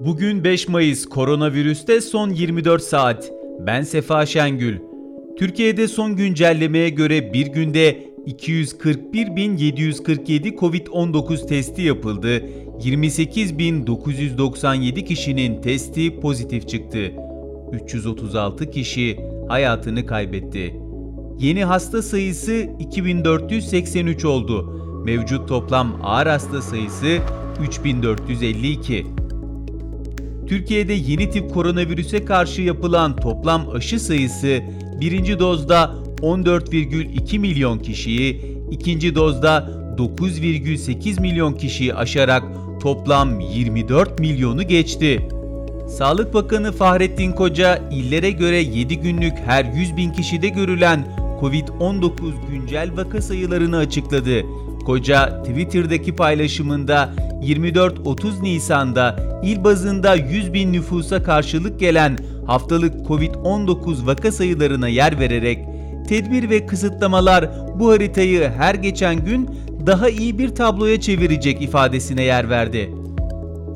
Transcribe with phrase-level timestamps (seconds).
[0.00, 3.32] Bugün 5 Mayıs koronavirüste son 24 saat.
[3.60, 4.78] Ben Sefa Şengül.
[5.38, 12.42] Türkiye'de son güncellemeye göre bir günde 241.747 COVID-19 testi yapıldı.
[12.80, 17.12] 28.997 kişinin testi pozitif çıktı.
[17.72, 20.74] 336 kişi hayatını kaybetti.
[21.38, 24.82] Yeni hasta sayısı 2483 oldu.
[25.04, 27.18] Mevcut toplam ağır hasta sayısı
[27.62, 29.15] 3452.
[30.48, 34.62] Türkiye'de yeni tip koronavirüse karşı yapılan toplam aşı sayısı
[35.00, 42.42] birinci dozda 14,2 milyon kişiyi, ikinci dozda 9,8 milyon kişiyi aşarak
[42.82, 45.28] toplam 24 milyonu geçti.
[45.88, 51.06] Sağlık Bakanı Fahrettin Koca, illere göre 7 günlük her 100 bin kişide görülen
[51.40, 52.12] COVID-19
[52.50, 54.42] güncel vaka sayılarını açıkladı.
[54.86, 57.10] Koca Twitter'daki paylaşımında
[57.42, 65.58] 24-30 Nisan'da il bazında 100 bin nüfusa karşılık gelen haftalık Covid-19 vaka sayılarına yer vererek
[66.08, 69.50] tedbir ve kısıtlamalar bu haritayı her geçen gün
[69.86, 72.90] daha iyi bir tabloya çevirecek ifadesine yer verdi.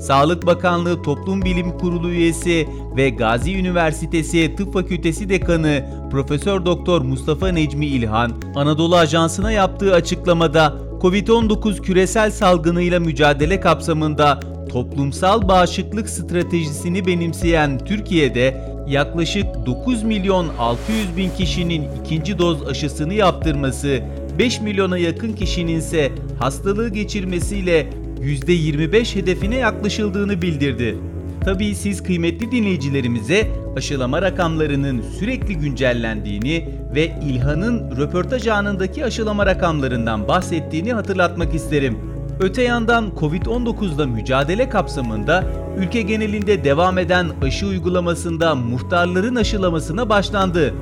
[0.00, 7.48] Sağlık Bakanlığı Toplum Bilim Kurulu üyesi ve Gazi Üniversitesi Tıp Fakültesi Dekanı Profesör Doktor Mustafa
[7.48, 17.84] Necmi İlhan, Anadolu Ajansı'na yaptığı açıklamada COVID-19 küresel salgınıyla mücadele kapsamında toplumsal bağışıklık stratejisini benimseyen
[17.84, 24.00] Türkiye'de yaklaşık 9 milyon 600 bin kişinin ikinci doz aşısını yaptırması,
[24.38, 27.90] 5 milyona yakın kişinin ise hastalığı geçirmesiyle
[28.20, 30.98] %25 hedefine yaklaşıldığını bildirdi.
[31.44, 40.92] Tabii siz kıymetli dinleyicilerimize aşılama rakamlarının sürekli güncellendiğini ve İlhan'ın röportaj anındaki aşılama rakamlarından bahsettiğini
[40.92, 41.98] hatırlatmak isterim.
[42.41, 45.44] Öte yandan Covid-19'la mücadele kapsamında
[45.78, 50.74] ülke genelinde devam eden aşı uygulamasında muhtarların aşılamasına başlandı.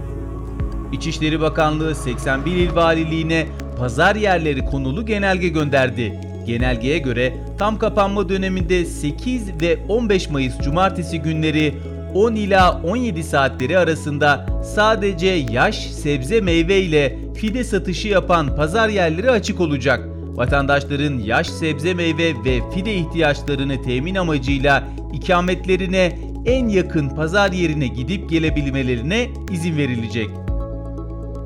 [0.92, 3.46] İçişleri Bakanlığı 81 il valiliğine
[3.78, 6.20] pazar yerleri konulu genelge gönderdi.
[6.48, 11.74] Genelgeye göre tam kapanma döneminde 8 ve 15 Mayıs cumartesi günleri
[12.14, 19.30] 10 ila 17 saatleri arasında sadece yaş, sebze, meyve ile fide satışı yapan pazar yerleri
[19.30, 20.08] açık olacak.
[20.34, 28.30] Vatandaşların yaş, sebze, meyve ve fide ihtiyaçlarını temin amacıyla ikametlerine en yakın pazar yerine gidip
[28.30, 30.28] gelebilmelerine izin verilecek.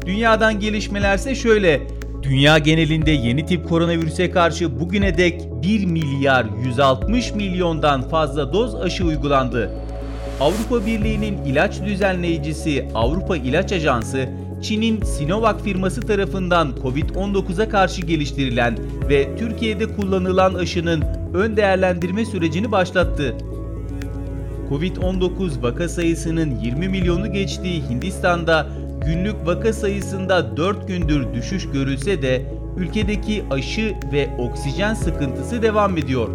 [0.06, 2.01] Dünyadan gelişmelerse şöyle.
[2.22, 9.04] Dünya genelinde yeni tip koronavirüse karşı bugüne dek 1 milyar 160 milyondan fazla doz aşı
[9.04, 9.70] uygulandı.
[10.40, 14.28] Avrupa Birliği'nin ilaç düzenleyicisi Avrupa İlaç Ajansı,
[14.62, 18.78] Çin'in Sinovac firması tarafından COVID-19'a karşı geliştirilen
[19.08, 23.34] ve Türkiye'de kullanılan aşının ön değerlendirme sürecini başlattı.
[24.70, 28.66] Covid-19 vaka sayısının 20 milyonu geçtiği Hindistan'da
[29.06, 32.42] günlük vaka sayısında 4 gündür düşüş görülse de
[32.76, 36.28] ülkedeki aşı ve oksijen sıkıntısı devam ediyor.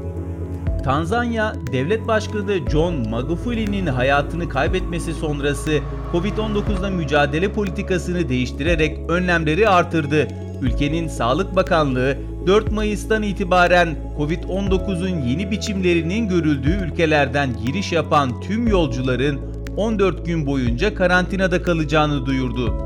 [0.84, 5.80] Tanzanya, Devlet Başkanı John Magufuli'nin hayatını kaybetmesi sonrası
[6.14, 10.28] Covid-19'la mücadele politikasını değiştirerek önlemleri artırdı.
[10.62, 12.18] Ülkenin Sağlık Bakanlığı
[12.48, 19.40] 4 Mayıs'tan itibaren Covid-19'un yeni biçimlerinin görüldüğü ülkelerden giriş yapan tüm yolcuların
[19.78, 22.78] 14 gün boyunca karantinada kalacağını duyurdu.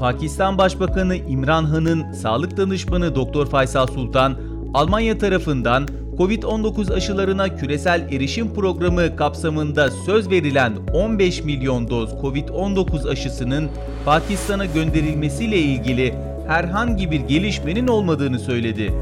[0.00, 4.36] Pakistan Başbakanı İmran Han'ın sağlık danışmanı Doktor Faysal Sultan,
[4.74, 5.88] Almanya tarafından
[6.18, 13.68] Covid-19 aşılarına küresel erişim programı kapsamında söz verilen 15 milyon doz Covid-19 aşısının
[14.04, 16.14] Pakistan'a gönderilmesiyle ilgili
[16.46, 18.92] herhangi bir gelişmenin olmadığını söyledi.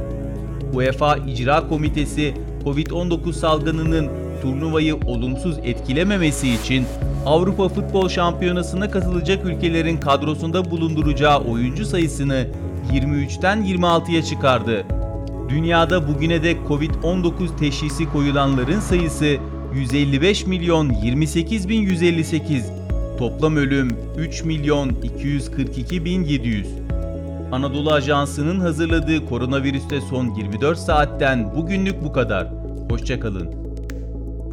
[0.75, 2.35] UEFA İcra Komitesi
[2.65, 6.85] Covid-19 salgınının turnuvayı olumsuz etkilememesi için
[7.27, 12.47] Avrupa Futbol Şampiyonası'na katılacak ülkelerin kadrosunda bulunduracağı oyuncu sayısını
[12.93, 14.85] 23'ten 26'ya çıkardı.
[15.49, 19.37] Dünyada bugüne dek Covid-19 teşhisi koyulanların sayısı
[19.75, 22.71] 155 milyon 28 bin 158.
[23.19, 26.67] Toplam ölüm 3 milyon 242 bin 700.
[27.53, 32.49] Anadolu Ajansı'nın hazırladığı koronavirüste son 24 saatten bugünlük bu kadar.
[32.91, 33.66] Hoşçakalın.